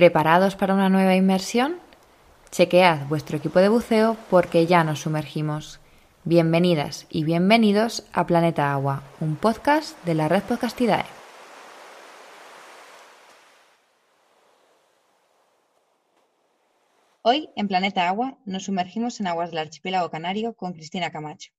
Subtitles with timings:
[0.00, 1.76] ¿Preparados para una nueva inmersión?
[2.50, 5.78] Chequead vuestro equipo de buceo porque ya nos sumergimos.
[6.24, 11.04] Bienvenidas y bienvenidos a Planeta Agua, un podcast de la red Podcastidae.
[17.20, 21.52] Hoy, en Planeta Agua, nos sumergimos en aguas del archipiélago canario con Cristina Camacho.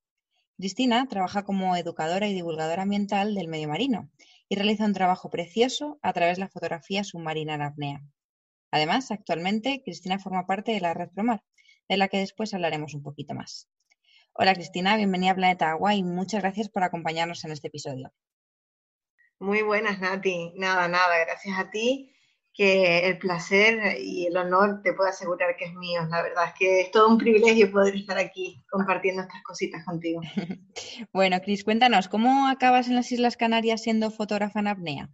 [0.58, 4.09] Cristina trabaja como educadora y divulgadora ambiental del medio marino
[4.50, 8.02] y realiza un trabajo precioso a través de la fotografía submarina en apnea.
[8.71, 11.43] Además, actualmente Cristina forma parte de la red Promar,
[11.89, 13.67] de la que después hablaremos un poquito más.
[14.34, 18.13] Hola Cristina, bienvenida a Planeta Agua y muchas gracias por acompañarnos en este episodio.
[19.39, 20.53] Muy buenas, Nati.
[20.55, 22.13] Nada, nada, gracias a ti,
[22.53, 26.06] que el placer y el honor te puedo asegurar que es mío.
[26.09, 30.22] La verdad es que es todo un privilegio poder estar aquí compartiendo estas cositas contigo.
[31.11, 35.09] bueno, Cris, cuéntanos, ¿cómo acabas en las Islas Canarias siendo fotógrafa en apnea?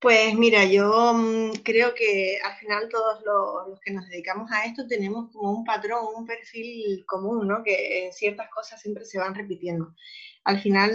[0.00, 4.86] Pues mira, yo mm, creo que al final todos los, que nos dedicamos a esto
[4.86, 7.64] tenemos como un patrón, un perfil común, ¿no?
[7.64, 9.94] Que ciertas cosas siempre se van repitiendo.
[10.44, 10.92] Al final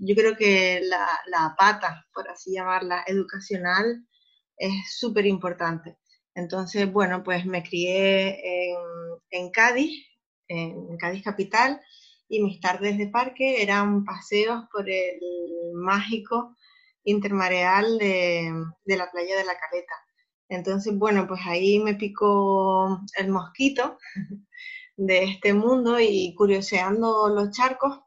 [0.00, 4.04] yo creo que la, pata, por así llamarla, educacional,
[4.56, 5.98] es súper importante.
[6.34, 8.78] Entonces, bueno, pues me crié en,
[9.30, 10.06] en Cádiz,
[10.48, 11.80] en Cádiz capital,
[12.28, 15.20] y mis tardes de parque eran paseos por el
[15.74, 16.56] mágico
[17.04, 18.52] intermareal de,
[18.84, 19.94] la playa de la Caleta.
[20.48, 23.98] Entonces, bueno, pues ahí me picó el mosquito
[24.96, 28.00] de este mundo y curioseando los charcos,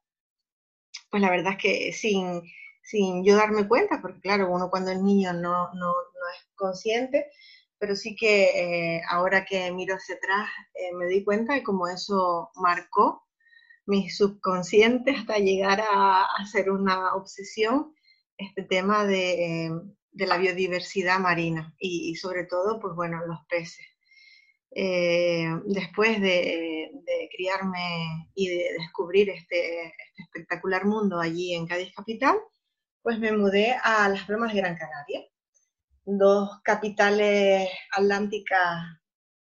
[1.09, 2.41] pues la verdad es que sin,
[2.81, 5.93] sin yo darme cuenta, porque claro, uno cuando es niño no, no,
[6.35, 7.27] es consciente,
[7.77, 11.87] pero sí que eh, ahora que miro hacia atrás eh, me di cuenta de cómo
[11.87, 13.27] eso marcó
[13.85, 17.93] mi subconsciente hasta llegar a, a ser una obsesión
[18.37, 19.71] este tema de,
[20.13, 23.85] la biodiversidad marina y, sobre todo, pues bueno, los peces.
[24.75, 26.89] Eh, después de,
[27.35, 32.37] criarme y de descubrir este, este, espectacular mundo allí en Cádiz Capital,
[33.01, 35.21] pues me mudé a las Lomas de Gran Canaria,
[36.05, 38.85] dos capitales atlánticas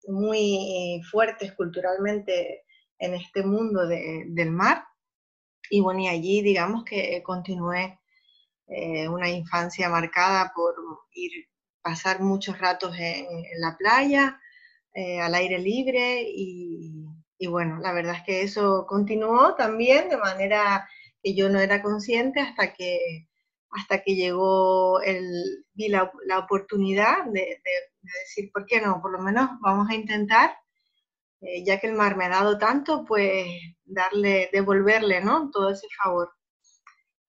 [0.06, 2.64] muy fuertes culturalmente
[2.98, 4.84] en este mundo del mar.
[5.70, 7.98] Y bueno, y allí digamos que continué
[8.74, 10.74] eh, una infancia marcada por
[11.12, 11.30] ir,
[11.82, 13.26] pasar muchos ratos en,
[13.58, 14.40] la playa,
[14.94, 17.06] eh, al aire libre y,
[17.48, 20.88] bueno, la verdad es que eso continuó también de manera
[21.22, 23.26] que yo no era consciente hasta que,
[23.70, 27.60] hasta que llegó el, vi la, oportunidad de,
[28.00, 29.00] decir, ¿por qué no?
[29.02, 30.56] Por lo menos vamos a intentar,
[31.40, 33.46] eh, ya que el mar me ha dado tanto, pues
[33.84, 35.50] darle, devolverle, ¿no?
[35.50, 36.30] Todo ese favor.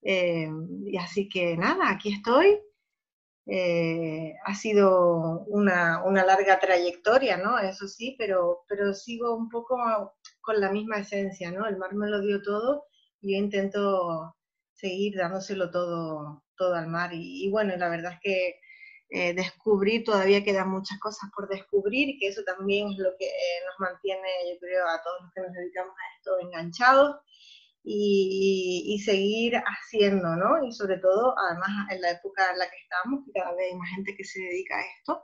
[0.04, 0.50] Eh,
[0.86, 2.60] y así que nada, aquí estoy.
[3.46, 7.60] Eh, ha sido una, larga trayectoria, ¿no?
[7.60, 9.78] Eso sí, pero, pero sigo un poco
[10.42, 11.68] con la misma esencia, ¿no?
[11.68, 12.86] El mar me lo dio todo
[13.22, 14.36] y yo intento
[14.74, 17.12] seguir dándoselo todo, todo al mar.
[17.14, 18.60] Y, bueno, la verdad es que
[19.10, 23.30] eh, descubrir, todavía quedan muchas cosas por descubrir, y que eso también es lo que
[23.68, 27.18] nos mantiene, yo creo, a todos los que nos dedicamos a esto enganchados
[27.84, 30.66] y, seguir haciendo, ¿no?
[30.66, 33.90] Y sobre todo, además, en la época en la que estamos, cada vez hay más
[33.90, 35.24] gente que se dedica a esto,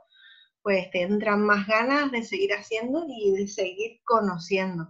[0.62, 4.88] pues tendrán más ganas de seguir haciendo y de seguir conociendo,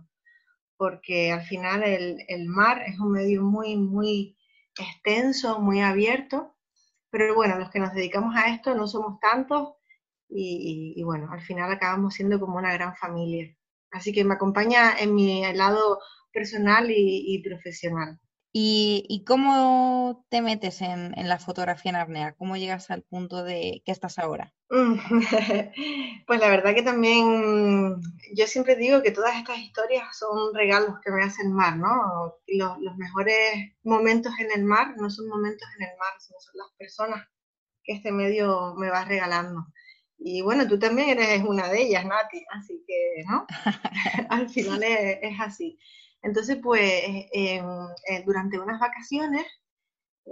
[0.76, 4.36] porque al final el, mar es un medio muy, muy
[4.78, 6.56] extenso, muy abierto,
[7.10, 9.74] pero bueno, los que nos dedicamos a esto no somos tantos
[10.28, 13.56] y, y bueno, al final acabamos siendo como una gran familia.
[13.92, 15.98] Así que me acompaña en mi lado
[16.32, 18.18] personal y, profesional.
[18.52, 22.32] ¿Y, cómo te metes en, la fotografía en apnea?
[22.32, 24.52] ¿Cómo llegas al punto de que estás ahora?
[26.26, 27.96] pues la verdad que también
[28.34, 32.34] yo siempre digo que todas estas historias son regalos que me hacen mar, ¿no?
[32.46, 36.54] Los, los mejores momentos en el mar no son momentos en el mar, sino son
[36.56, 37.26] las personas
[37.84, 39.66] que este medio me va regalando.
[40.22, 43.46] Y bueno, tú también eres una de ellas, Nati, así que, ¿no?
[44.28, 45.78] Al final es así.
[46.22, 46.82] Entonces, pues,
[47.32, 47.62] eh,
[48.24, 49.46] durante unas vacaciones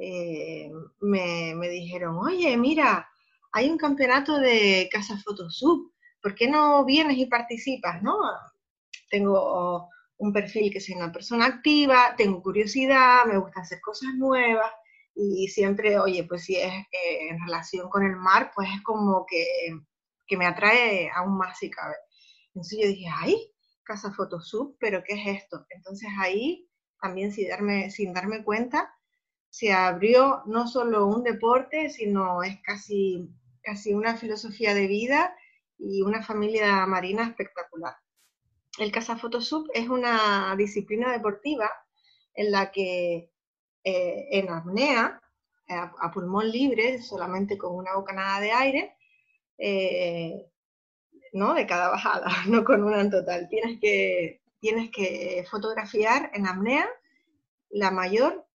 [0.00, 0.70] eh,
[1.00, 3.08] me, dijeron, oye, mira,
[3.52, 5.93] hay un campeonato de Casa Photosub,
[6.23, 8.17] ¿por qué no vienes y participas, no?
[9.11, 9.88] Tengo
[10.19, 14.70] un perfil que soy una persona activa, tengo curiosidad, me gusta hacer cosas nuevas
[15.14, 19.26] y siempre, oye, pues si es eh, en relación con el mar, pues es como
[19.26, 19.46] que,
[20.26, 21.94] que me atrae aún más si cabe.
[22.49, 23.37] Entonces yo dije, ay,
[23.88, 25.64] Casa Photosub, pero ¿qué es esto?
[25.70, 26.69] Entonces ahí
[27.00, 28.94] también sin darme, sin darme cuenta,
[29.49, 33.31] se abrió no solo un deporte, sino es casi,
[33.62, 35.35] casi una filosofía de vida
[35.79, 37.94] y una familia marina espectacular.
[38.79, 41.70] El Photosub es una disciplina deportiva
[42.34, 43.32] en la que
[43.84, 45.19] eh, en apnea,
[45.70, 48.96] a, pulmón libre, solamente con una bocanada de aire,
[49.56, 50.50] eh,
[51.32, 51.54] ¿no?
[51.54, 53.48] De cada bajada, no con una en total.
[53.48, 56.88] Tienes que, tienes que fotografiar en apnea
[57.70, 58.46] la mayor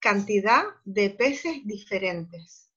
[0.00, 2.70] cantidad de peces diferentes.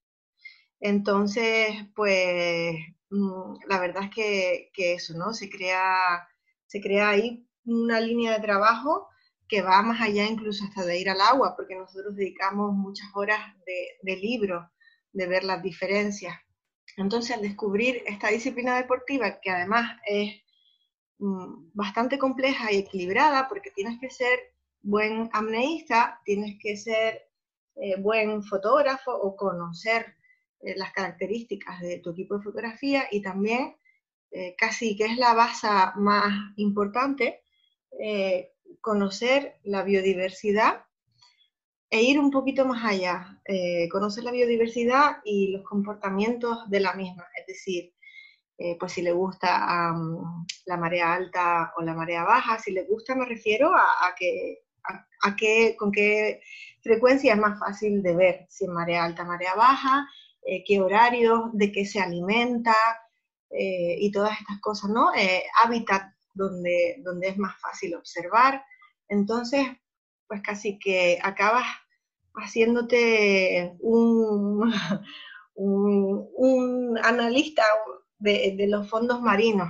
[0.79, 2.75] Entonces, pues
[3.09, 5.33] mm, la verdad es que, que, eso, ¿no?
[5.33, 6.27] Se crea,
[6.67, 9.07] se crea ahí una línea de trabajo
[9.47, 13.39] que va más allá incluso hasta de ir al agua, porque nosotros dedicamos muchas horas
[13.65, 14.69] de, de libro,
[15.13, 16.35] de ver las diferencias.
[16.97, 20.41] Entonces, al descubrir esta disciplina deportiva, que además es
[21.19, 24.39] mm, bastante compleja y equilibrada, porque tienes que ser
[24.81, 27.29] buen amneísta, tienes que ser
[27.75, 30.15] eh, buen fotógrafo o conocer
[30.59, 33.75] eh, las características de tu equipo de fotografía y también,
[34.31, 37.39] eh, casi que es la base más importante,
[38.81, 40.83] conocer la biodiversidad
[41.93, 43.39] e ir un poquito más allá,
[43.91, 47.93] conocer la biodiversidad y los comportamientos de la misma, es decir,
[48.79, 49.93] pues si le gusta
[50.65, 54.63] la marea alta o la marea baja, si le gusta me refiero a que
[55.21, 56.41] a, qué, con qué
[56.81, 60.07] frecuencia es más fácil de ver, si en marea alta, marea baja,
[60.45, 62.75] eh, qué horario, de qué se alimenta
[63.49, 65.13] eh, y todas estas cosas, ¿no?
[65.15, 68.63] Eh, hábitat donde, donde es más fácil observar.
[69.07, 69.65] Entonces,
[70.27, 71.65] pues casi que acabas
[72.35, 74.73] haciéndote un,
[75.55, 77.63] un, analista
[78.17, 79.69] de, los fondos marinos,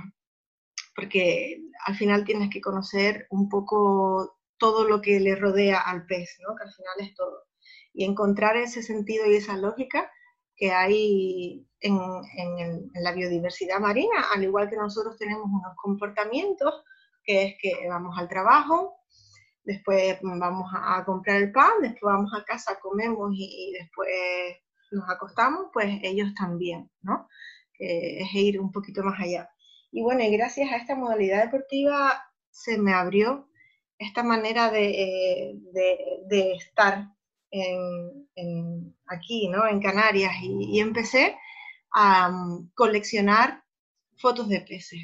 [0.94, 6.38] porque al final tienes que conocer un poco todo lo que le rodea al pez,
[6.46, 6.54] ¿no?
[6.56, 7.44] que al final es todo.
[7.92, 10.10] Y encontrar ese sentido y esa lógica
[10.56, 16.82] que hay en, la biodiversidad marina, al igual que nosotros tenemos unos comportamientos,
[17.22, 18.96] que es que vamos al trabajo,
[19.64, 24.08] después vamos a, comprar el pan, después vamos a casa, comemos y, después
[24.92, 27.28] nos acostamos, pues ellos también, ¿no?
[27.76, 29.50] es ir un poquito más allá.
[29.90, 33.48] Y bueno, gracias a esta modalidad deportiva se me abrió
[33.98, 35.56] esta manera de,
[36.28, 37.08] de, estar
[37.50, 39.66] en, aquí, ¿no?
[39.66, 41.36] En Canarias, y, empecé
[41.92, 43.62] a um, coleccionar
[44.16, 45.00] fotos de peces.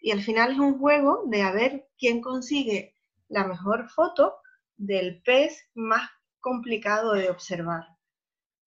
[0.00, 2.94] Y al final es un juego de a ver quién consigue
[3.28, 4.36] la mejor foto
[4.76, 6.08] del pez más
[6.40, 7.84] complicado de observar.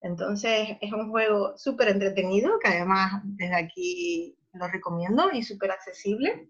[0.00, 6.48] Entonces es un juego súper entretenido, que además desde aquí lo recomiendo y súper accesible.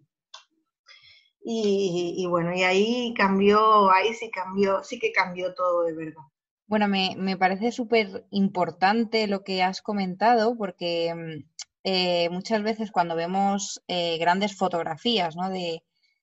[1.45, 6.23] Y, bueno, y ahí cambió, ahí sí cambió, sí que cambió todo de verdad.
[6.69, 11.53] Bueno, me, me parece súper importante lo que has comentado porque mm,
[11.85, 15.51] eh, muchas veces cuando vemos eh, grandes fotografías ¿no?
[15.51, 15.83] de,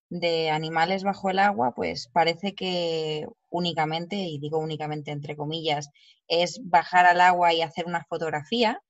[0.10, 5.90] de animales bajo el agua, pues parece que únicamente, y digo únicamente entre comillas,
[6.28, 8.82] es bajar al agua y hacer una fotografía,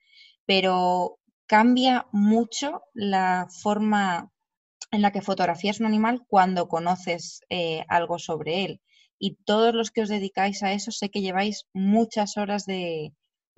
[0.46, 4.32] pero cambia mucho la forma
[4.92, 8.82] en la que fotografías un animal cuando conoces eh, algo sobre él.
[9.20, 13.14] Y todos los que os dedicáis a eso sé que lleváis muchas horas de,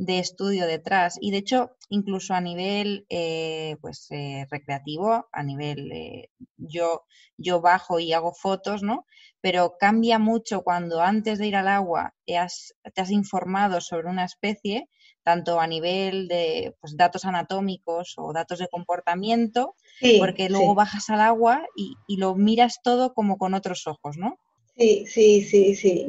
[0.07, 1.17] estudio detrás.
[1.21, 7.03] Y de hecho, incluso a nivel eh, pues, eh, recreativo, a nivel yo,
[7.37, 9.05] yo bajo y hago fotos, ¿no?
[9.41, 14.09] Pero cambia mucho cuando antes de ir al agua te has, te has informado sobre
[14.09, 14.87] una especie
[15.23, 19.75] tanto a nivel de pues, datos anatómicos o datos de comportamiento,
[20.17, 24.37] porque luego bajas al agua y, lo miras todo como con otros ojos, ¿no?
[24.77, 26.05] Sí, sí, sí, sí.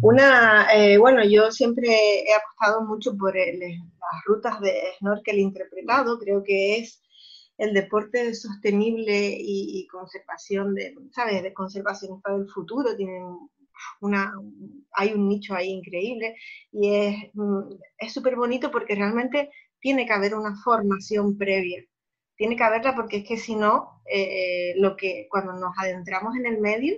[0.00, 6.18] Mm, una, eh, bueno, yo siempre he apostado mucho por las rutas de snorkel interpretado,
[6.18, 7.02] creo que es
[7.58, 11.42] el deporte sostenible y, conservación de, ¿sabes?
[11.42, 13.22] De conservación para el futuro, tienen
[14.00, 14.32] una,
[14.92, 16.36] hay un nicho ahí increíble
[16.72, 16.88] y
[17.98, 19.50] es súper bonito porque realmente
[19.80, 21.84] tiene que haber una formación previa.
[22.36, 26.46] Tiene que haberla porque es que si no, eh, lo que cuando nos adentramos en
[26.46, 26.96] el medio,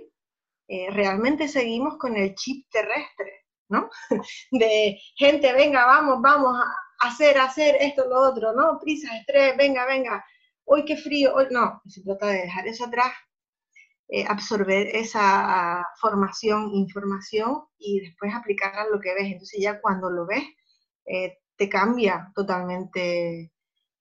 [0.69, 3.89] eh, realmente seguimos con el chip terrestre, ¿no?
[4.51, 8.79] De gente, venga, vamos, vamos a hacer, hacer esto, lo otro, ¿no?
[8.79, 10.23] Prisa, estrés, venga, venga,
[10.65, 13.11] hoy qué frío, hoy no, se trata de dejar eso atrás
[14.11, 19.25] eh, absorber esa formación, información y después aplicarla a lo que ves.
[19.31, 20.43] Entonces ya cuando lo ves,
[21.05, 23.51] eh, te cambia totalmente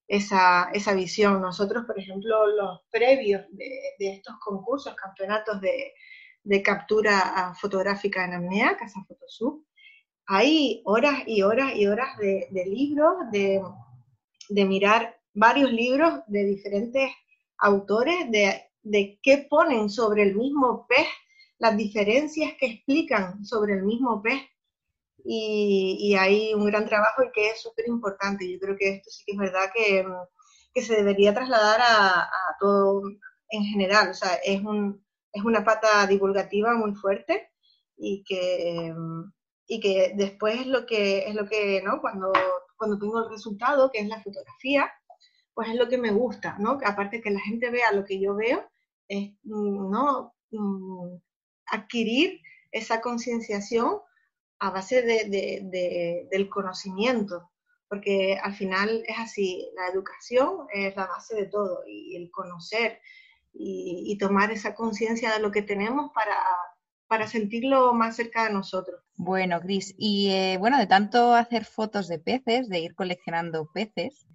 [0.06, 1.42] esa, esa, visión.
[1.42, 5.92] Nosotros, por ejemplo, los previos de, estos concursos, campeonatos de,
[6.44, 9.64] de, captura fotográfica en apnea, Casa Fotosub,
[10.26, 13.62] hay horas y horas y horas de, libros, de,
[14.48, 17.10] de mirar varios libros de diferentes
[17.58, 21.06] autores de, de qué ponen sobre el mismo pez,
[21.58, 24.42] las diferencias que explican sobre el mismo pez.
[25.24, 28.50] Y, hay un gran trabajo y que es súper importante.
[28.50, 30.06] Yo creo que esto sí que es verdad que,
[30.72, 33.02] que se debería trasladar a, a, todo
[33.50, 34.10] en general.
[34.10, 37.50] O sea, es, un, es una pata divulgativa muy fuerte
[37.96, 38.94] y que,
[39.66, 42.00] y que después es lo que, es lo que ¿no?
[42.00, 42.32] cuando,
[42.76, 44.90] cuando tengo el resultado, que es la fotografía,
[45.54, 46.78] pues es lo que me gusta, ¿no?
[46.84, 48.64] Aparte que la gente vea lo que yo veo,
[49.08, 50.34] es, ¿no?
[50.50, 51.16] Mm,
[51.66, 53.98] adquirir esa concienciación
[54.60, 57.50] a base de, del conocimiento,
[57.88, 63.00] porque al final es así, la educación es la base de todo y el conocer
[63.58, 66.36] y, tomar esa conciencia de lo que tenemos para,
[67.06, 69.02] para sentirlo más cerca de nosotros.
[69.16, 74.26] Bueno, Cris, y eh, bueno, de tanto hacer fotos de peces, de ir coleccionando peces,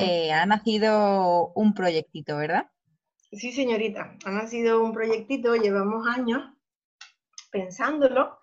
[0.00, 2.70] eh, ha nacido un proyectito, ¿verdad?
[3.32, 6.42] Sí, señorita, ha nacido un proyectito, llevamos años
[7.50, 8.38] pensándolo,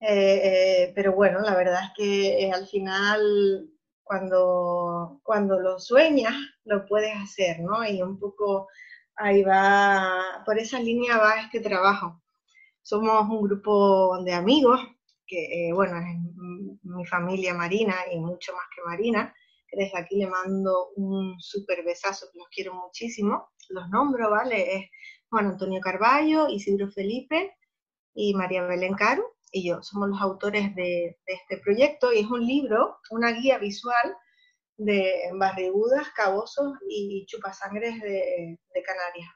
[0.00, 3.68] eh, pero bueno, la verdad es que al final
[4.02, 6.34] cuando, cuando lo sueñas,
[6.64, 7.84] lo puedes hacer, ¿no?
[7.84, 8.68] Y un poco
[9.16, 12.22] ahí va, por esa línea va este trabajo.
[12.82, 14.80] Somos un grupo de amigos,
[15.26, 19.34] que eh, bueno, es mi familia Marina y mucho más que Marina,
[19.68, 23.50] que desde aquí le mando un súper besazo, los quiero muchísimo.
[23.68, 24.76] Los nombro, ¿vale?
[24.76, 24.90] Es
[25.30, 27.56] Juan Antonio Carballo, Isidro Felipe
[28.14, 28.96] y María Belén
[29.52, 29.82] y yo.
[29.82, 34.16] Somos los autores de, este proyecto y es un libro, una guía visual
[34.76, 39.30] de barrigudas, cabosos y chupasangres de, Canarias.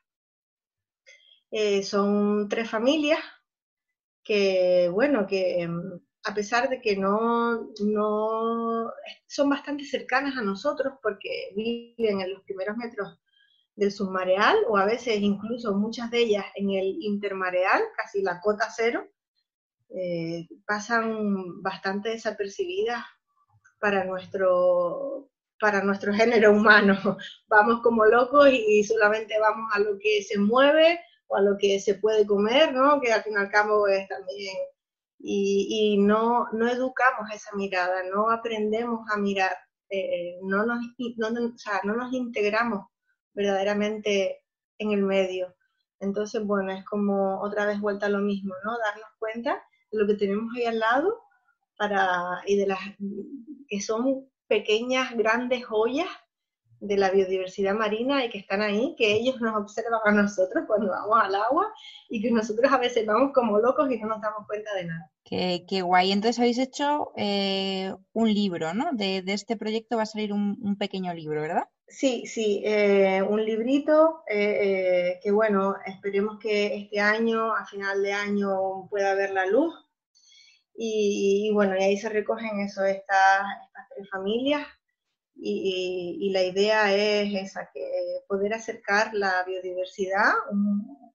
[1.51, 3.21] Eh, son tres familias
[4.25, 8.93] que, bueno, que em, a pesar de que no, no
[9.27, 13.21] son bastante cercanas a nosotros porque viven en los primeros metros
[13.77, 18.69] del submareal o a veces incluso muchas de ellas en el intermareal, casi la cota
[18.75, 19.07] cero,
[19.91, 23.05] eh, pasan bastante desapercibidas
[23.87, 26.97] para nuestro, para nuestro género humano.
[27.47, 31.79] Vamos como locos y solamente vamos a lo que se mueve o a lo que
[31.79, 33.01] se puede comer, ¿no?
[33.01, 34.57] Que al fin y al cabo es también...
[35.21, 39.57] Y, no, no educamos esa mirada, no aprendemos a mirar,
[39.89, 40.79] eh, no, nos,
[41.17, 42.87] no, o sea, no nos integramos
[43.35, 44.43] verdaderamente
[44.79, 45.55] en el medio.
[46.01, 48.77] Entonces, bueno, es como otra vez vuelta a lo mismo, ¿no?
[48.79, 49.63] Darnos cuenta
[49.93, 51.23] de lo que tenemos ahí al lado
[51.77, 52.81] para, y de las
[53.69, 56.09] que son pequeñas, grandes joyas
[56.81, 60.91] de la biodiversidad marina y que están ahí, que ellos nos observan a nosotros cuando
[60.91, 61.73] vamos al agua
[62.09, 65.11] y que nosotros a veces vamos como locos y no nos damos cuenta de nada.
[65.25, 66.13] Qué, qué guay.
[66.13, 68.91] Entonces habéis hecho eh, un libro, ¿no?
[68.93, 71.65] De, de, este proyecto va a salir un, un pequeño libro, ¿verdad?
[71.89, 78.13] Sí, sí, eh, un librito eh, que bueno, esperemos que este año, a final de
[78.13, 79.73] año, pueda ver la luz.
[80.79, 84.67] Y, bueno, y ahí se recogen eso, estas, estas tres familias
[85.39, 87.83] y, la idea es esa, que
[88.29, 90.33] poder acercar la biodiversidad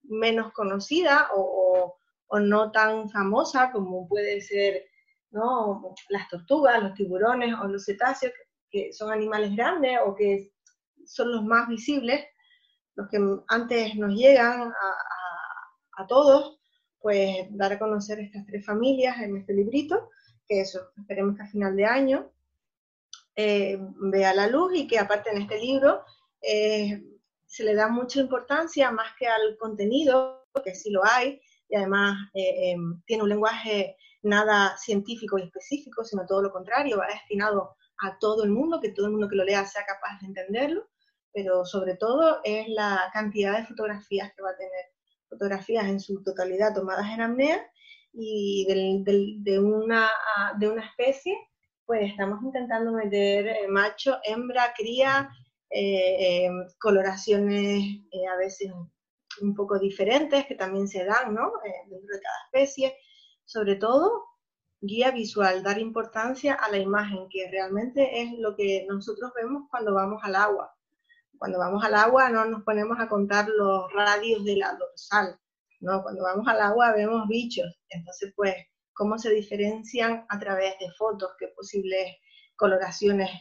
[0.03, 1.97] menos conocida o,
[2.39, 4.85] no tan famosa como puede ser
[5.31, 5.93] ¿no?
[6.07, 8.31] las tortugas, los tiburones o los cetáceos,
[8.69, 10.53] que, son animales grandes o que
[11.05, 12.25] son los más visibles,
[12.95, 16.60] los que antes nos llegan a, a todos,
[17.01, 20.09] pues dar a conocer estas tres familias en este librito,
[20.47, 22.31] que eso, esperemos que a final de año
[23.35, 26.03] eh, vea la luz y que aparte en este libro
[26.41, 27.01] eh,
[27.45, 32.17] se le da mucha importancia más que al contenido, que sí lo hay, y además
[32.33, 38.17] eh, tiene un lenguaje nada científico y específico, sino todo lo contrario, va destinado a
[38.19, 40.87] todo el mundo, que todo el mundo que lo lea sea capaz de entenderlo,
[41.33, 44.85] pero sobre todo es la cantidad de fotografías que va a tener,
[45.31, 47.65] fotografías en su totalidad tomadas en apnea
[48.13, 50.07] y de, una,
[50.59, 51.35] de una especie
[51.91, 55.29] pues estamos intentando meter eh, macho, hembra, cría,
[55.69, 58.71] eh, em, coloraciones eh, a veces
[59.41, 61.51] un poco diferentes que también se dan ¿no?
[61.89, 62.95] dentro de cada especie.
[63.43, 64.23] Sobre todo,
[64.79, 69.93] guía visual, dar importancia a la imagen, que realmente es lo que nosotros vemos cuando
[69.93, 70.73] vamos al agua.
[71.41, 75.39] Cuando vamos al agua no nos ponemos a contar los radios de la dorsal,
[75.79, 76.03] ¿no?
[76.03, 77.65] Cuando vamos al agua vemos bichos.
[77.89, 78.53] Entonces, pues,
[78.93, 82.17] cómo se diferencian a través de fotos, qué posibles
[82.55, 83.31] coloraciones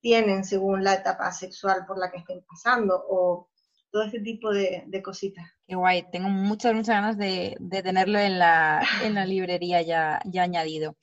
[0.00, 3.50] tienen según la etapa sexual por la que estén pasando o
[3.90, 5.44] todo ese tipo de, cositas.
[5.66, 8.80] Qué guay, tengo muchas, muchas ganas de, tenerlo en la,
[9.26, 10.96] librería ya añadido.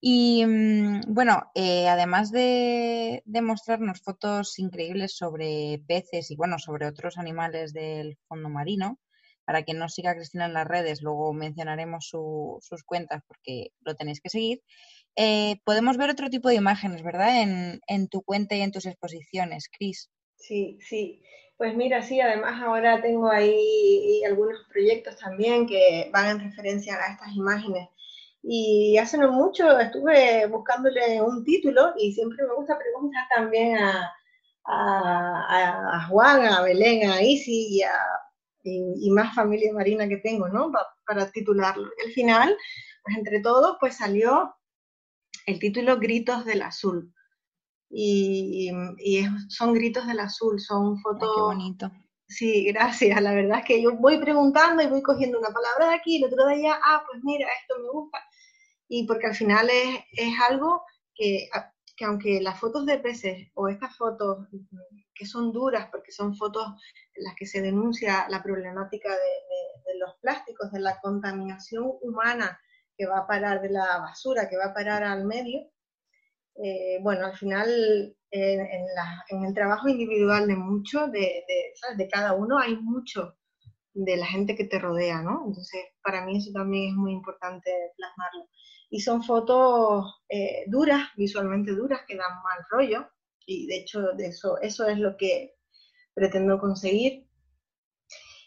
[0.00, 6.86] Y mm, bueno, eh, además de, de, mostrarnos fotos increíbles sobre peces y bueno, sobre
[6.86, 8.98] otros animales del fondo marino,
[9.44, 14.20] para quien no siga Cristina en las redes, luego mencionaremos sus cuentas porque lo tenéis
[14.20, 14.62] que seguir.
[15.16, 17.42] Eh, podemos ver otro tipo de imágenes, ¿verdad?
[17.42, 20.10] En, en tu cuenta y en tus exposiciones, Cris.
[20.36, 21.22] Sí, sí.
[21.56, 27.12] Pues mira, sí, además ahora tengo ahí algunos proyectos también que van en referencia a
[27.14, 27.88] estas imágenes.
[28.50, 34.10] Y hace no mucho estuve buscándole un título y siempre me gusta preguntar también a,
[34.64, 37.92] a, Juan, a Belén, a Isi y a
[38.64, 40.72] y, más familia marina que tengo, ¿no?
[41.06, 41.90] para titularlo.
[42.06, 42.56] Al final,
[43.04, 44.54] pues entre todos, pues salió
[45.44, 47.12] el título Gritos del Azul.
[47.90, 48.70] Y,
[49.48, 51.30] son gritos del azul, son fotos...
[51.34, 51.90] qué bonito.
[52.26, 53.20] Sí, gracias.
[53.22, 56.24] La verdad es que yo voy preguntando y voy cogiendo una palabra de aquí, y
[56.24, 58.18] otro de allá, ah, pues mira, esto me gusta.
[58.88, 60.82] Y porque al final es, es algo
[61.14, 61.48] que,
[61.96, 64.46] que aunque las fotos de peces o estas fotos
[65.14, 66.64] que son duras, porque son fotos
[67.14, 72.60] en las que se denuncia la problemática de, los plásticos, de la contaminación humana
[72.96, 75.60] que va a parar de la basura, que va a parar al medio,
[76.62, 81.44] eh, bueno, al final en, el trabajo individual de muchos, de,
[81.96, 83.36] de, cada uno, hay mucho
[83.94, 85.44] de la gente que te rodea, ¿no?
[85.46, 88.48] Entonces, para mí eso también es muy importante plasmarlo.
[88.90, 93.08] Y son fotos eh, duras, visualmente duras, que dan mal rollo,
[93.46, 95.54] y de hecho de eso, eso es lo que
[96.14, 97.26] pretendo conseguir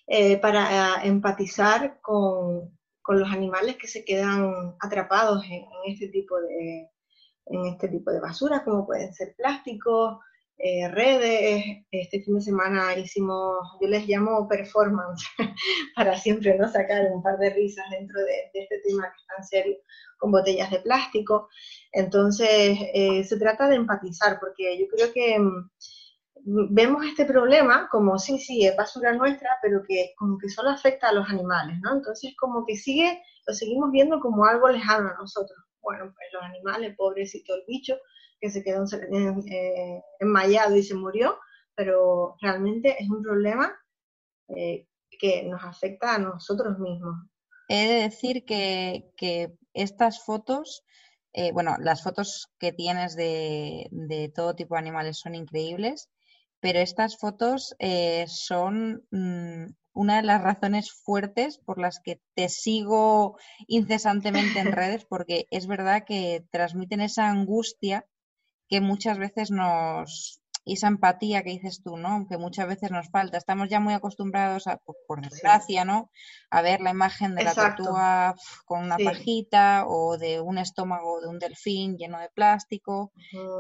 [0.07, 6.89] eh, para empatizar con, los animales que se quedan atrapados en, este tipo de
[7.47, 10.19] en este tipo de basuras, como pueden ser plásticos,
[10.63, 11.63] eh, redes.
[11.91, 15.25] Este fin de semana hicimos, yo les llamo performance,
[15.95, 19.27] para siempre no sacar un par de risas dentro de, de este tema que es
[19.27, 19.77] tan serio,
[20.17, 21.49] con botellas de plástico.
[21.91, 25.69] Entonces, eh, se trata de empatizar, porque yo creo que mm,
[26.73, 31.09] vemos este problema como, sí, sí, es basura nuestra, pero que como que solo afecta
[31.09, 31.93] a los animales, ¿no?
[31.93, 35.57] Entonces, como que sigue, lo seguimos viendo como algo lejano a nosotros.
[35.81, 37.97] Bueno, pues los animales, pobrecito el bicho,
[38.41, 41.37] que se quedó eh, enmayado y se murió,
[41.75, 43.71] pero realmente es un problema
[44.49, 44.87] eh,
[45.19, 47.15] que nos afecta a nosotros mismos.
[47.69, 50.83] He de decir que, que estas fotos
[51.33, 53.89] eh, bueno, las fotos que tienes de,
[54.35, 56.09] todo tipo de animales son increíbles,
[56.59, 57.73] pero estas fotos
[58.27, 65.05] son mm, una de las razones fuertes por las que te sigo incesantemente en redes,
[65.05, 68.05] porque es verdad que transmiten esa angustia
[68.71, 72.25] que muchas veces nos, y esa empatía que dices tú, ¿no?
[72.29, 73.37] Que muchas veces nos falta.
[73.37, 76.09] Estamos ya muy acostumbrados, a, por, desgracia, ¿no?
[76.49, 81.27] A ver la imagen de la tortuga con una pajita o de un estómago de
[81.27, 83.11] un delfín lleno de plástico,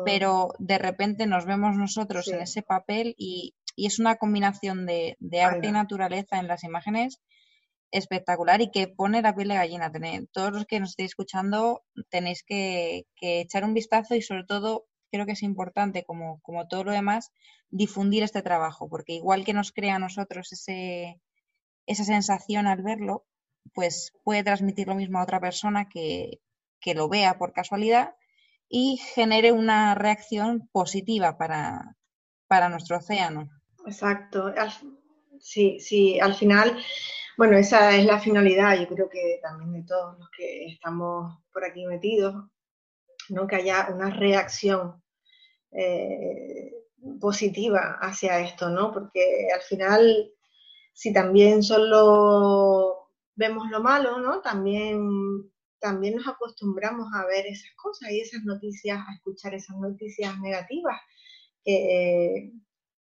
[0.05, 5.67] pero de repente nos vemos nosotros en ese papel y, es una combinación de, arte
[5.67, 7.19] y naturaleza en las imágenes
[7.89, 9.91] espectacular y que pone la piel de gallina.
[10.31, 14.85] todos los que nos estéis escuchando tenéis que, que echar un vistazo y sobre todo
[15.11, 17.31] creo que es importante, como, como todo lo demás,
[17.69, 21.21] difundir este trabajo, porque igual que nos crea a nosotros ese,
[21.85, 23.25] esa sensación al verlo,
[23.73, 26.39] pues puede transmitir lo mismo a otra persona que,
[26.79, 28.15] que lo vea por casualidad
[28.67, 31.97] y genere una reacción positiva para,
[32.47, 33.49] para nuestro océano.
[33.85, 34.53] Exacto.
[35.39, 36.77] Sí, sí, al final,
[37.37, 41.65] bueno, esa es la finalidad, yo creo que también de todos los que estamos por
[41.65, 42.45] aquí metidos,
[43.29, 43.47] ¿no?
[43.47, 45.00] que haya una reacción
[45.71, 46.73] eh,
[47.19, 48.91] positiva hacia esto, ¿no?
[48.91, 50.31] Porque al final,
[50.93, 54.41] si también solo vemos lo malo, ¿no?
[54.41, 55.01] También,
[55.79, 60.99] también nos acostumbramos a ver esas cosas y esas noticias, a escuchar esas noticias negativas
[61.63, 62.51] que,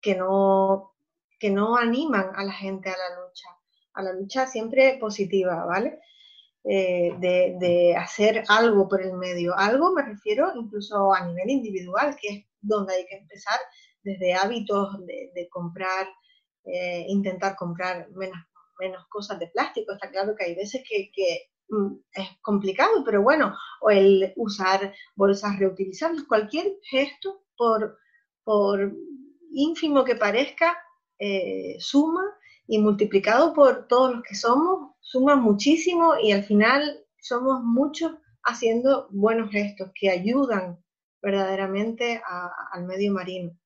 [0.02, 0.94] que, no,
[1.40, 3.50] que no animan a la gente a la lucha,
[3.94, 6.00] a la lucha siempre positiva, ¿vale?
[6.68, 9.56] Eh, de, hacer algo por el medio.
[9.56, 13.60] Algo me refiero incluso a nivel individual, que es donde hay que empezar
[14.02, 16.08] desde hábitos de, comprar,
[16.64, 18.40] eh, intentar comprar menos,
[18.80, 19.94] menos cosas de plástico.
[19.94, 21.12] Está claro que hay veces que,
[21.70, 28.00] mm, es complicado, pero bueno, o el usar bolsas reutilizables, cualquier gesto, por,
[28.44, 28.92] por
[29.52, 30.76] ínfimo que parezca,
[31.20, 32.24] eh, suma
[32.68, 38.12] y multiplicado por todos los que somos, suma muchísimo y al final somos muchos
[38.44, 40.84] haciendo buenos gestos que ayudan
[41.22, 42.22] verdaderamente
[42.72, 43.58] al medio marino.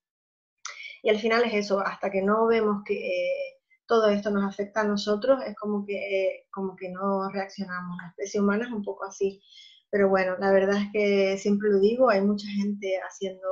[1.02, 4.82] Y al final es eso, hasta que no vemos que eh, todo esto nos afecta
[4.82, 7.97] a nosotros, es como que, como que no reaccionamos.
[8.02, 9.41] La especie humana es un poco así.
[9.89, 13.47] Pero bueno, la verdad es que siempre lo digo, hay mucha gente haciendo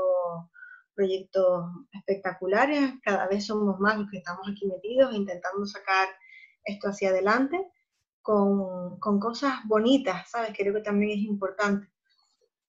[0.93, 6.10] proyectos espectaculares, cada vez somos más los que estamos aquí metidos intentando sacar
[6.65, 7.58] esto hacia adelante
[8.28, 10.52] con, con cosas bonitas, ¿sabes?
[10.54, 11.88] Creo que también es importante.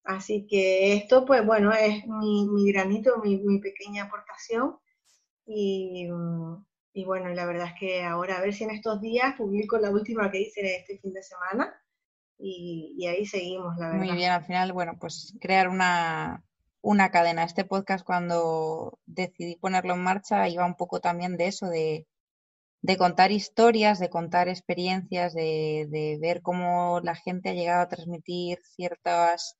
[0.04, 4.76] Así que esto, pues bueno, es mi, mi granito, mi, mi, pequeña aportación.
[5.44, 6.08] Y,
[6.92, 9.90] y, bueno, la verdad es que ahora a ver si en estos días publico la
[9.90, 11.74] última que hice este fin de semana
[12.38, 14.04] y, y ahí seguimos, la verdad.
[14.04, 16.44] Muy bien, al final, bueno, pues crear una,
[16.82, 17.42] una cadena.
[17.42, 22.06] Este podcast cuando decidí ponerlo en marcha iba un poco también de eso, de,
[22.82, 27.88] de contar historias, de contar experiencias, de, de ver cómo la gente ha llegado a
[27.88, 29.56] transmitir ciertas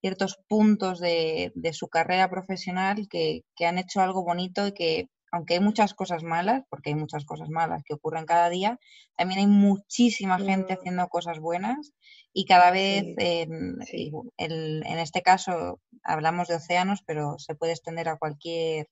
[0.00, 5.08] ciertos puntos de, de su carrera profesional que, que, han hecho algo bonito y que,
[5.30, 8.78] aunque hay muchas cosas malas, porque hay muchas cosas malas que ocurren cada día,
[9.16, 11.92] también hay muchísima gente haciendo cosas buenas
[12.32, 14.12] y cada vez, sí, en, sí.
[14.36, 18.88] El, en este caso, hablamos de océanos, pero se puede extender a cualquier,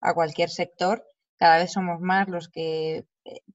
[0.00, 1.04] a cualquier sector.
[1.36, 3.04] Cada vez somos más los que,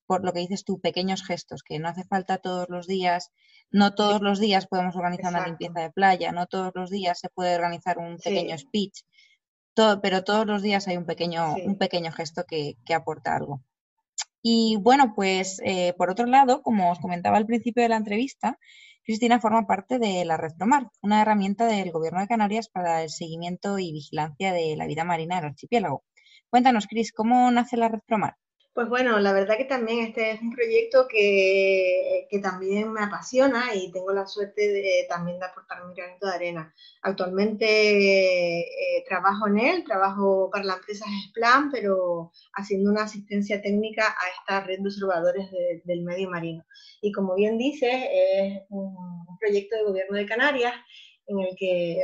[0.05, 3.31] por lo que dices tú, pequeños gestos, que no hace falta todos los días
[3.71, 5.39] no todos los días podemos organizar Exacto.
[5.39, 8.65] una limpieza de playa, no todos los días se puede organizar un pequeño sí.
[8.65, 9.01] speech,
[9.73, 11.61] todo, pero todos los días hay un pequeño, sí.
[11.65, 13.61] un pequeño gesto que, que, aporta algo.
[14.41, 18.57] Y bueno, pues eh, por otro lado, como os comentaba al principio de la entrevista,
[19.03, 23.09] Cristina forma parte de la Red Promar, una herramienta del Gobierno de Canarias para el
[23.09, 26.03] seguimiento y vigilancia de la vida marina del archipiélago.
[26.49, 28.35] Cuéntanos, Cris, ¿cómo nace la Red Promar?
[28.79, 33.75] Pues bueno, la verdad que también este es un proyecto que, que, también me apasiona
[33.75, 36.73] y tengo la suerte de, también de aportar mi granito de arena.
[37.01, 37.65] Actualmente
[38.61, 44.39] eh, trabajo en él, trabajo para la empresa Splan, pero haciendo una asistencia técnica a
[44.39, 46.63] esta red de observadores de, del medio marino.
[47.01, 50.75] Y como bien dice, es un proyecto de gobierno de Canarias
[51.27, 52.01] en el que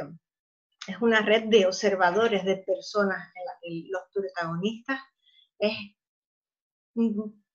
[0.88, 5.00] es una red de observadores, de personas en la que los protagonistas
[5.58, 5.95] es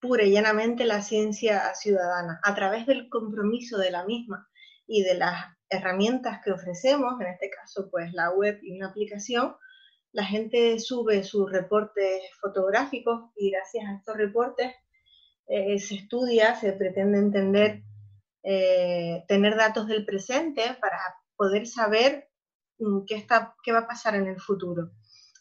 [0.00, 4.48] pura y llanamente la ciencia ciudadana, a través del compromiso de la misma
[4.86, 9.54] y de las herramientas que ofrecemos, en este caso pues la web y una aplicación,
[10.12, 14.72] la gente sube sus reportes fotográficos y gracias a estos reportes
[15.46, 17.82] eh, se estudia, se pretende entender,
[18.42, 20.98] eh, tener datos del presente para
[21.36, 22.28] poder saber
[22.78, 24.90] mm, qué, está, qué va a pasar en el futuro.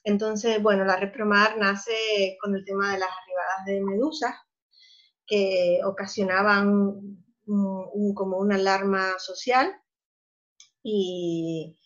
[0.10, 4.34] Entonces, bueno, la red Promar nace con el tema de las arribadas de medusas
[5.28, 6.68] que ocasionaban
[7.46, 9.72] un, como una alarma social
[10.82, 11.78] y,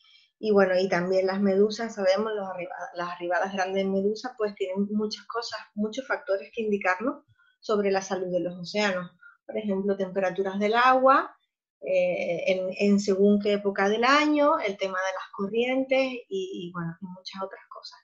[0.53, 2.31] bueno, y también las medusas, sabemos,
[2.95, 7.25] las arribadas grandes de medusas pues tienen muchas cosas, muchos factores que indicarnos
[7.59, 9.11] sobre la salud de los océanos.
[9.45, 11.35] Por ejemplo, temperaturas del agua,
[11.81, 17.05] eh, en, según qué época del año, el tema de las corrientes y bueno, y
[17.07, 17.99] muchas otras cosas.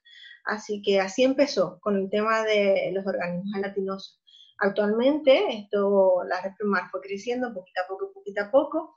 [0.49, 4.19] Así que así empezó con el tema de los organismos gelatinosos.
[4.57, 8.95] Actualmente esto, la red Promar fue creciendo poquito a poco, poquito a poco,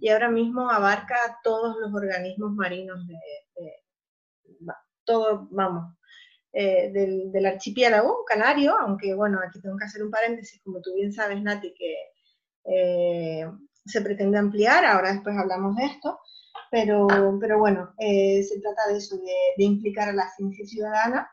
[0.00, 3.16] y ahora mismo abarca todos los organismos marinos de,
[5.04, 5.96] todo, vamos,
[6.52, 10.94] eh, del, del, archipiélago canario, aunque bueno, aquí tengo que hacer un paréntesis, como tú
[10.94, 11.96] bien sabes, Nati, que
[12.64, 13.50] eh,
[13.84, 16.20] se pretende ampliar, ahora después hablamos de esto,
[16.72, 17.06] pero,
[17.38, 21.30] pero bueno, eh, se trata de eso, de, de, implicar a la ciencia ciudadana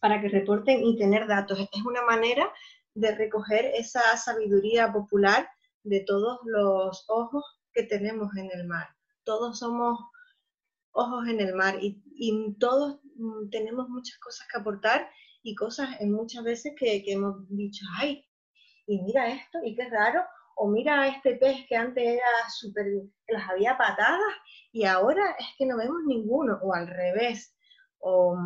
[0.00, 1.60] para que reporten y tener datos.
[1.60, 2.52] Es una manera
[2.94, 5.48] de recoger esa sabiduría popular
[5.84, 8.88] de todos los ojos que tenemos en el mar.
[9.22, 10.00] Todos somos
[10.90, 15.08] ojos en el mar y, y todos mm, tenemos muchas cosas que aportar
[15.44, 18.26] y cosas en muchas veces que, que hemos dicho, ay,
[18.88, 20.24] y mira esto, y qué raro,
[20.62, 22.84] o mira este pez que antes era súper,
[23.28, 24.20] las había patadas
[24.72, 27.56] y ahora es que no vemos ninguno, o al revés.
[27.98, 28.36] O,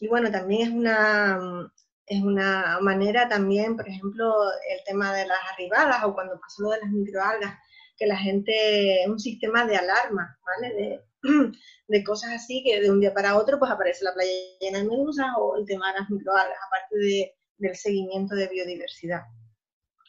[0.00, 1.72] y bueno, también es una,
[2.06, 4.34] es una manera también, por ejemplo,
[4.68, 7.54] el tema de las arribadas o cuando pasó lo de las microalgas,
[7.96, 10.74] que la gente, un sistema de alarma, ¿vale?
[10.74, 11.00] De,
[11.86, 14.88] de cosas así que de un día para otro pues aparece la playa llena de
[14.88, 19.22] medusas o el tema de las microalgas, aparte de, del seguimiento de biodiversidad.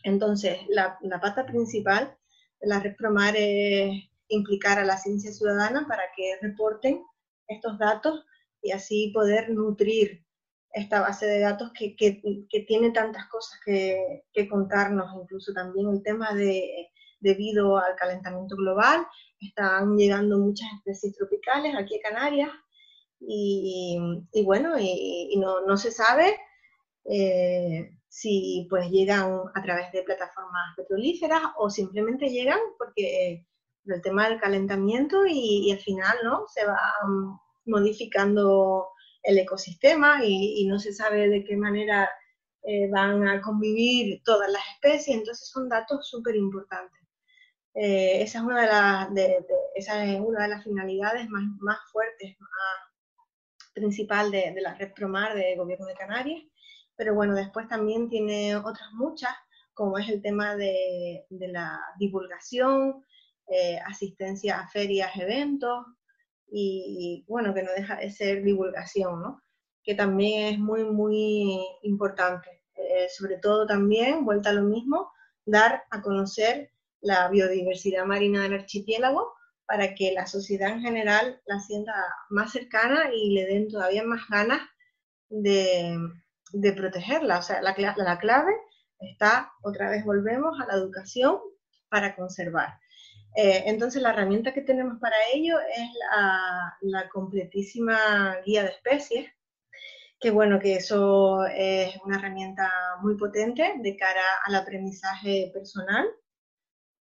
[0.03, 2.15] Entonces, la, la pata principal
[2.61, 7.03] de la red Promar es implicar a la ciencia ciudadana para que reporten
[7.47, 8.25] estos datos
[8.61, 10.25] y así poder nutrir
[10.73, 15.87] esta base de datos que, que, que tiene tantas cosas que, que, contarnos, incluso también
[15.89, 16.89] el tema de,
[17.19, 19.05] debido al calentamiento global,
[19.39, 22.49] están llegando muchas especies tropicales aquí a Canarias
[23.19, 23.99] y,
[24.31, 26.35] y bueno, y, y no, no, se sabe
[27.05, 33.47] eh, si pues llegan a través de plataformas petrolíferas o simplemente llegan porque
[33.85, 36.45] del tema del calentamiento y, al final, ¿no?
[36.47, 36.79] Se va
[37.65, 38.89] modificando
[39.23, 42.07] el ecosistema y, no se sabe de qué manera
[42.61, 47.01] eh, van a convivir todas las especies, entonces son datos súper importantes.
[47.73, 49.87] Eh, esa, es una de, las, de, es
[50.19, 55.55] una de las finalidades más, más fuertes, más principal de, de, la red Promar de
[55.55, 56.43] Gobierno de Canarias,
[56.95, 59.33] pero bueno, después también tiene otras muchas,
[59.73, 63.03] como es el tema de, la divulgación,
[63.47, 65.85] eh, asistencia a ferias, eventos,
[66.55, 69.41] y, bueno, que no deja de ser divulgación, ¿no?
[69.83, 72.61] que también es muy, muy importante.
[72.75, 75.11] Eh, sobre todo también, vuelta a lo mismo,
[75.45, 79.33] dar a conocer la biodiversidad marina del archipiélago
[79.65, 81.93] para que la sociedad en general la sienta
[82.29, 84.61] más cercana y le den todavía más ganas
[85.29, 85.97] de,
[86.53, 87.39] de protegerla.
[87.39, 88.53] O sea, la, la clave
[88.99, 91.39] está, otra vez volvemos a la educación
[91.89, 92.79] para conservar.
[93.35, 95.89] Eh, entonces, la herramienta que tenemos para ello es
[96.81, 99.31] la, completísima guía de especies,
[100.19, 102.69] que bueno, que eso es una herramienta
[103.01, 106.07] muy potente de cara al aprendizaje personal,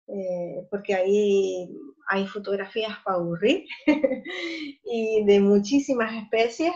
[0.07, 1.69] eh, porque ahí
[2.09, 3.67] hay fotografías para aburrir
[4.85, 6.73] y de muchísimas especies.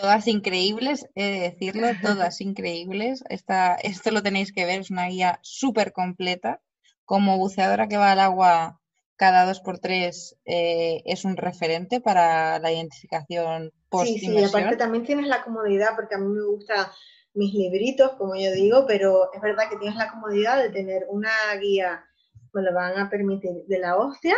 [0.00, 3.22] Todas increíbles, he de decirlo, todas increíbles.
[3.28, 6.60] esto lo tenéis que ver, es una guía súper completa
[7.04, 8.80] como buceadora que va al agua
[9.16, 14.76] cada dos por tres eh, es un referente para la identificación post Sí, sí, aparte
[14.76, 16.86] también tienes la comodidad, porque a mí me gustan
[17.32, 21.30] mis libritos, como yo digo, pero es verdad que tienes la comodidad de tener una
[21.60, 22.04] guía,
[22.52, 24.36] me lo van a permitir, de la hostia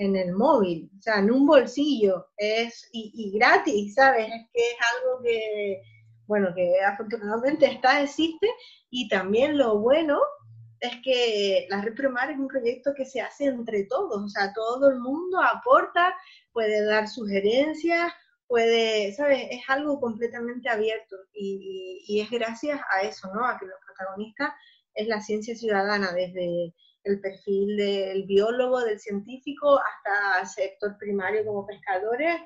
[0.00, 4.26] en el móvil, o sea, en un bolsillo, es y, y gratis, ¿sabes?
[4.28, 5.82] Es que es algo que,
[6.26, 8.48] bueno, que afortunadamente está, existe,
[8.90, 10.18] y también lo bueno
[10.80, 14.54] es que la Red Promar es un proyecto que se hace entre todos, o sea,
[14.54, 16.14] todo el mundo aporta,
[16.52, 18.10] puede dar sugerencias,
[18.46, 19.48] puede, ¿sabes?
[19.50, 23.46] Es algo completamente abierto y, es gracias a eso, ¿no?
[23.46, 24.50] A que los protagonistas
[24.94, 31.66] es la ciencia ciudadana, desde el perfil del biólogo, del científico, hasta sector primario como
[31.66, 32.40] pescadores,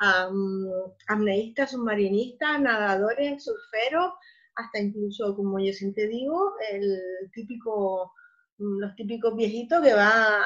[0.00, 0.68] um,
[1.08, 4.12] amneístas, submarinistas, nadadores, surferos,
[4.54, 7.00] hasta incluso, como yo siempre digo, el
[7.32, 8.12] típico,
[8.58, 10.44] los típicos viejitos que van a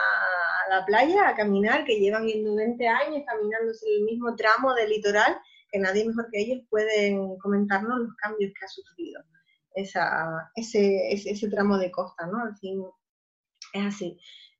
[0.70, 5.36] la playa a caminar, que llevan yendo 20 años caminándose el mismo tramo del litoral,
[5.70, 9.20] que nadie mejor que ellos pueden comentarnos los cambios que ha sufrido
[9.74, 12.42] esa, ese, ese, tramo de costa, ¿no?
[12.42, 12.84] Al fin,
[13.74, 14.18] es así.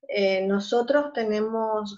[0.09, 1.97] Eh, nosotros tenemos,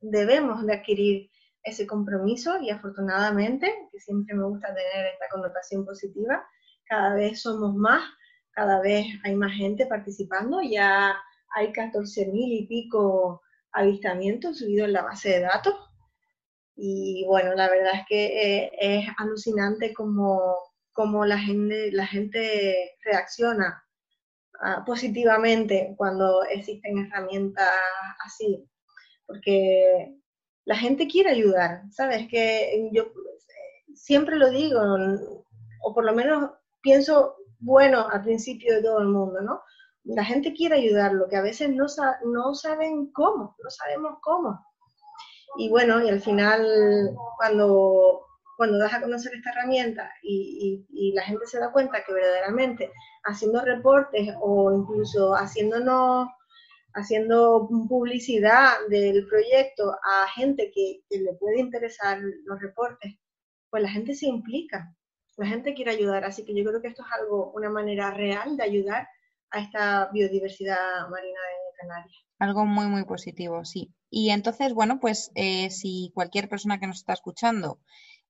[0.00, 1.30] debemos de adquirir
[1.62, 6.44] ese compromiso y afortunadamente, que siempre me gusta tener esta connotación positiva,
[6.86, 8.02] cada vez somos más,
[8.52, 11.16] cada vez hay más gente participando, ya
[11.54, 15.74] hay 14 mil y pico avistamientos subidos en la base de datos.
[16.76, 23.83] Y bueno, la verdad es que eh, es alucinante cómo, la, gente, la gente reacciona
[24.60, 27.68] ah, positivamente cuando existen herramientas
[28.24, 28.68] así,
[29.26, 30.14] porque
[30.64, 32.28] la gente quiere ayudar, ¿sabes?
[32.28, 33.04] Que yo
[33.94, 34.80] siempre lo digo,
[35.82, 39.62] o por lo menos pienso bueno al principio de todo el mundo, ¿no?
[40.04, 41.86] La gente quiere ayudar, lo que a veces no,
[42.26, 44.60] no saben cómo, no sabemos cómo.
[45.56, 48.20] Y bueno, y al final, cuando,
[48.56, 52.90] cuando das a conocer esta herramienta y, y, la gente se da cuenta que verdaderamente
[53.24, 56.28] haciendo reportes o incluso haciéndonos
[56.94, 63.14] haciendo publicidad del proyecto a gente que, que, le puede interesar los reportes,
[63.70, 64.94] pues la gente se implica
[65.36, 68.56] la gente quiere ayudar, así que yo creo que esto es algo, una manera real
[68.56, 69.08] de ayudar
[69.50, 72.24] a esta biodiversidad marina de Canarias.
[72.38, 73.92] Algo muy, muy positivo, sí.
[74.10, 77.80] Y entonces, bueno, pues eh, si cualquier persona que nos está escuchando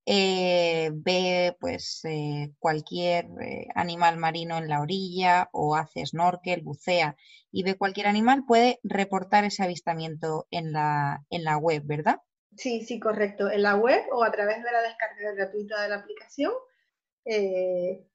[0.06, 3.26] eh, ve pues eh, cualquier
[3.74, 7.16] animal marino en la orilla o hace snorkel, bucea
[7.50, 12.20] y ve cualquier animal, puede reportar ese avistamiento en la, en la web, ¿verdad?
[12.56, 13.50] Sí, sí, correcto.
[13.50, 16.52] En la web o a través de la descarga gratuita de la aplicación
[17.24, 18.06] eh,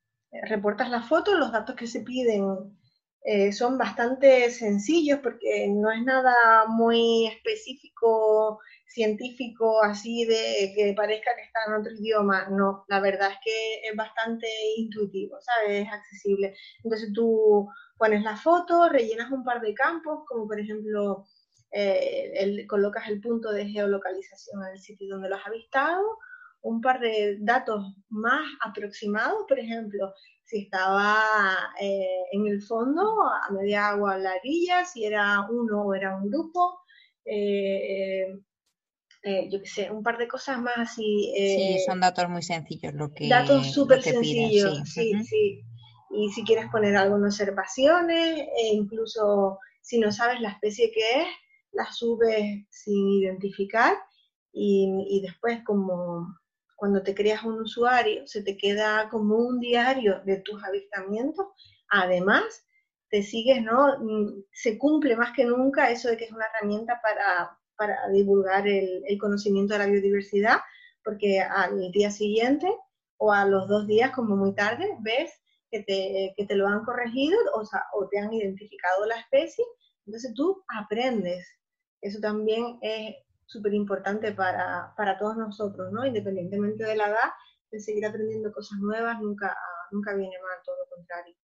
[0.44, 2.78] reportas la foto, los datos que se piden
[3.24, 11.36] eh, son bastante sencillos porque no es nada muy específico, científico, así de que parezca
[11.36, 12.48] que está en otro idioma.
[12.50, 15.86] No, la verdad es que es bastante intuitivo, ¿sabes?
[15.86, 16.56] Es accesible.
[16.84, 21.26] Entonces tú pones la foto, rellenas un par de campos, como por ejemplo,
[21.72, 26.18] eh, colocas el punto de geolocalización en el sitio donde lo has avistado,
[26.62, 30.14] un par de datos más aproximados, por ejemplo,
[30.50, 31.16] si estaba
[31.80, 36.28] eh, en el fondo, a media agua la orilla, si era uno o era un
[36.28, 36.80] grupo,
[37.24, 38.26] eh,
[39.22, 41.32] eh, yo qué sé, un par de cosas más así.
[41.36, 45.62] sí, son datos muy sencillos lo que Datos súper sencillos, sí, sí,
[46.10, 51.28] Y si quieres poner algunas observaciones, e incluso si no sabes la especie que es,
[51.74, 53.94] la subes sin identificar
[54.52, 56.26] y, y después como
[56.80, 61.46] cuando te creas un usuario, se te queda como un diario de tus avistamientos.
[61.90, 62.66] Además,
[63.10, 64.00] te sigues, ¿no?
[64.00, 67.58] Mm, se cumple más que nunca eso de que es una herramienta para,
[68.12, 70.58] divulgar el, conocimiento de la biodiversidad,
[71.04, 72.68] porque al día siguiente
[73.18, 75.32] o a los dos días, como muy tarde, ves
[75.72, 77.62] que te, que te lo han corregido o,
[77.94, 79.64] o te han identificado la especie,
[80.06, 81.48] entonces tú aprendes.
[82.02, 83.16] Eso también es
[83.50, 86.06] súper importante para, para, todos nosotros, ¿no?
[86.06, 87.32] Independientemente de la edad,
[87.72, 89.58] de seguir aprendiendo cosas nuevas nunca,
[89.92, 91.36] nunca viene mal, todo lo contrario.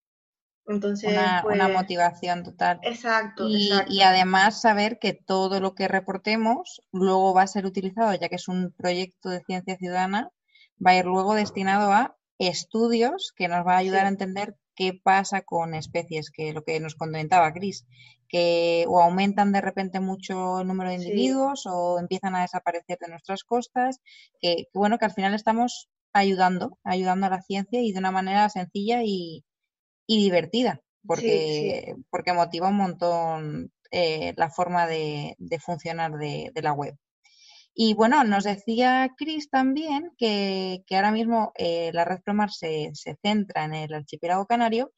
[0.68, 2.78] Entonces, una, una, pues motivación total.
[2.82, 7.66] Exacto y, exacto y, además saber que todo lo que reportemos luego va a ser
[7.66, 10.30] utilizado, ya que es un proyecto de ciencia ciudadana,
[10.84, 14.92] va a ir luego destinado a estudios que nos va a ayudar a entender qué
[14.94, 17.86] pasa con especies, que lo que nos comentaba Cris,
[18.28, 23.08] que o aumentan de repente mucho el número de individuos o empiezan a desaparecer de
[23.08, 24.00] nuestras costas,
[24.40, 28.48] que, bueno, que al final estamos ayudando, ayudando a la ciencia y de una manera
[28.48, 29.44] sencilla y,
[30.06, 36.96] y divertida, porque, porque motiva un montón eh, la forma de, funcionar de, la web.
[37.78, 43.18] Y bueno, nos decía Chris también que, ahora mismo eh, la red Promar se, se,
[43.22, 44.94] centra en el archipiélago canario,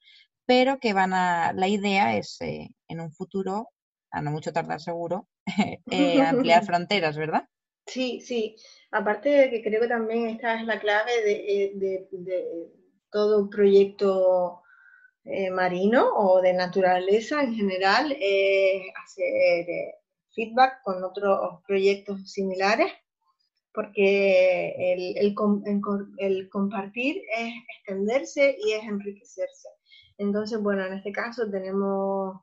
[0.46, 3.70] pero que van a, la idea es eh, en un futuro,
[4.12, 5.26] a no mucho tardar seguro,
[6.24, 7.48] ampliar fronteras, ¿verdad?
[7.84, 8.54] Sí, sí.
[8.92, 12.46] Aparte de que creo que también esta es la clave de, de, de
[13.10, 14.62] todo un proyecto
[15.24, 19.97] eh, marino o de naturaleza en general, hacer eh,
[20.38, 22.92] feedback con otros proyectos similares,
[23.74, 29.68] porque el, compartir es extenderse y es enriquecerse.
[30.16, 32.40] Entonces, bueno, en este caso tenemos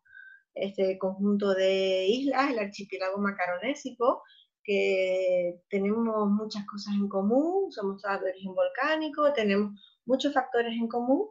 [0.54, 4.24] este conjunto de islas, el archipiélago macaronésico,
[4.64, 9.72] que tenemos muchas cosas en común, somos de origen volcánico, tenemos
[10.06, 11.30] muchos factores en común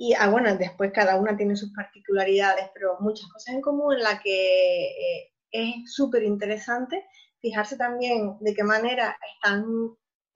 [0.00, 4.04] y ah, bueno, después cada una tiene sus particularidades, pero muchas cosas en común en
[4.04, 7.04] la que eh, es súper interesante
[7.40, 9.64] fijarse también de qué manera están,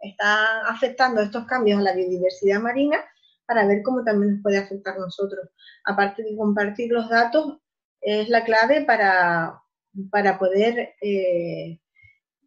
[0.00, 2.98] están afectando estos cambios a la biodiversidad marina
[3.46, 5.48] para ver cómo también nos puede afectar a nosotros.
[5.84, 7.58] Aparte de compartir los datos,
[8.00, 9.62] es la clave para,
[10.10, 11.78] para poder eh,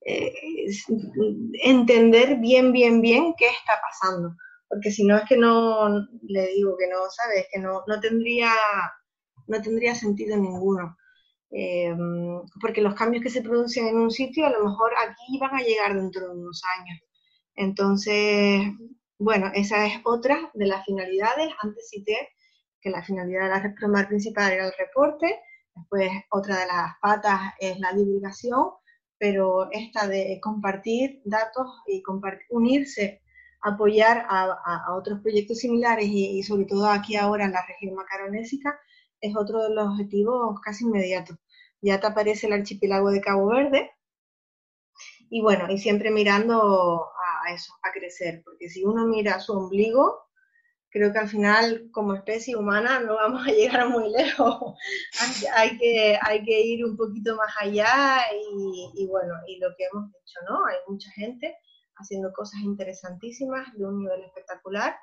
[0.01, 0.33] eh,
[1.63, 4.35] entender bien, bien, bien qué está pasando
[4.69, 5.89] porque si no es que no,
[6.23, 7.45] le digo que no, ¿sabes?
[7.51, 8.51] Que no, no, tendría,
[9.47, 10.97] no tendría sentido ninguno.
[11.51, 15.55] Em, porque los cambios que se producen en un sitio a lo mejor aquí van
[15.55, 16.99] a llegar dentro de unos años.
[17.55, 18.63] Entonces,
[19.17, 21.49] bueno, esa es otra de las finalidades.
[21.61, 22.29] Antes cité
[22.81, 25.39] que la finalidad de la repromar principal era el reporte,
[25.75, 28.71] después otra de las patas es la divulgación,
[29.17, 32.03] pero esta de compartir datos y
[32.49, 33.21] unirse
[33.65, 38.79] apoyar a, otros proyectos similares y, sobre todo aquí ahora en la región macaronésica
[39.19, 41.37] es otro de los objetivos casi inmediatos.
[41.81, 43.91] Ya te aparece el archipiélago de Cabo Verde
[45.31, 47.05] y bueno, y siempre mirando
[47.47, 50.27] a eso, a crecer, porque si uno mira su ombligo,
[50.91, 54.75] creo que al final como especie humana no vamos a llegar muy lejos.
[55.55, 59.85] hay, que, hay que ir un poquito más allá y, y bueno, y lo que
[59.91, 60.65] hemos dicho, ¿no?
[60.67, 61.55] Hay mucha gente
[61.97, 64.95] haciendo cosas interesantísimas de un nivel espectacular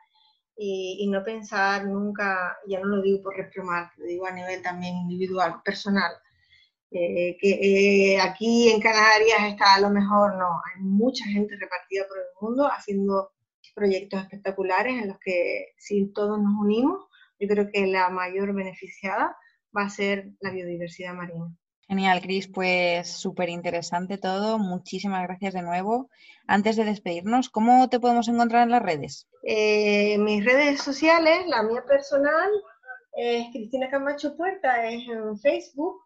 [0.57, 4.97] y, no pensar nunca, ya no lo digo por repromar, lo digo a nivel también
[4.97, 6.13] individual, personal,
[6.91, 12.07] eh, que eh, aquí en Canarias está a lo mejor, no, hay mucha gente repartida
[12.07, 13.33] por el mundo haciendo
[13.75, 17.07] proyectos espectaculares en los que si todos nos unimos,
[17.39, 19.37] yo creo que la mayor beneficiada
[19.77, 21.57] va a ser la biodiversidad marina.
[21.93, 24.59] Genial, Cris, pues súper interesante todo.
[24.59, 26.09] Muchísimas gracias de nuevo.
[26.47, 29.29] Antes de despedirnos, ¿cómo te podemos encontrar en las redes?
[29.47, 32.51] Eh, mis redes sociales, la mía personal
[33.15, 36.01] es Cristina Camacho Puerta, es en Facebook.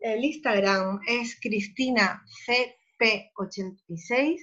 [0.00, 2.20] El Instagram es Cristina
[2.98, 4.40] CP86.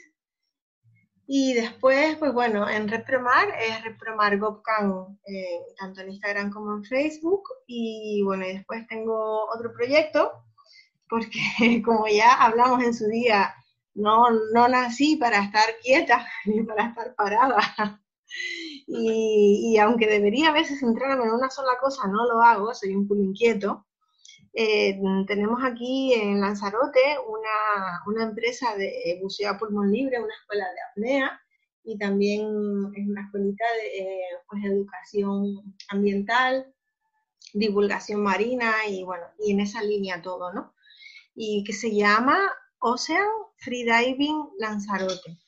[1.27, 6.85] Y después, pues bueno, en Repromar es Repromar Gopcan, eh, tanto en Instagram como en
[6.85, 7.43] Facebook.
[7.67, 10.44] Y bueno, después tengo otro proyecto
[11.09, 11.39] porque
[11.85, 13.53] como ya hablamos en su día,
[13.93, 17.57] no, no nací para estar quieta ni para estar parada.
[18.87, 23.07] Y, aunque debería a veces centrarme en una sola cosa, no lo hago, soy un
[23.07, 23.85] culo inquieto.
[24.53, 30.81] Eh, tenemos aquí en Lanzarote una, empresa de buceo a pulmón libre, una escuela de
[30.91, 31.41] apnea
[31.85, 32.41] y también
[32.95, 36.73] es una escuelita de eh, pues, educación ambiental,
[37.53, 40.74] divulgación marina y bueno, y en esa línea todo, ¿no?
[41.35, 42.37] Y que se llama
[42.79, 43.27] Ocean
[43.57, 45.39] Freediving Lanzarote.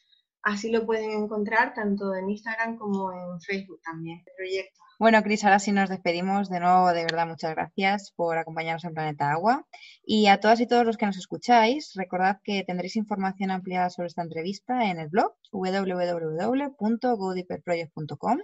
[0.44, 4.78] Así lo pueden encontrar tanto en Instagram como en Facebook también, el proyecto.
[5.00, 6.50] Bueno, Cris, ahora sí nos despedimos.
[6.50, 9.68] De nuevo, de verdad, muchas gracias por acompañarnos en Planeta Agua.
[10.04, 14.08] Y a todas y todos los que nos escucháis, recordad que tendréis información ampliada sobre
[14.08, 18.40] esta entrevista en el blog www.godiperproject.com,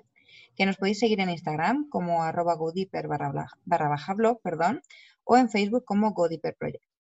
[0.56, 2.56] que nos podéis seguir en Instagram como arroba
[3.66, 4.84] barra, baja blog, perdón,
[5.24, 6.93] o en Facebook como godiperproject.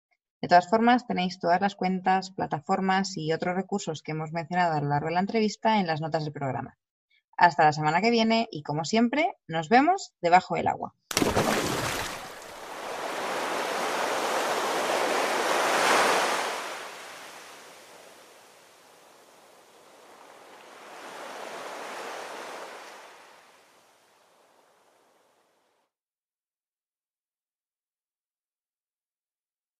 [0.43, 4.81] De todas formas, tenéis todas las cuentas, plataformas y otros recursos que hemos mencionado a
[4.81, 6.77] lo largo de la entrevista en las notas del programa.
[7.37, 10.95] Hasta la semana que viene y como siempre, nos vemos debajo del agua.